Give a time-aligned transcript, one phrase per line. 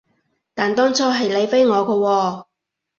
[0.55, 2.45] 但當初係你飛我㗎喎